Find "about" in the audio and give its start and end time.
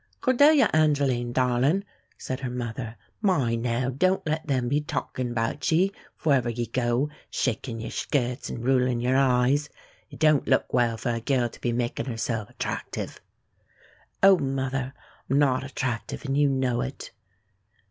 5.29-5.71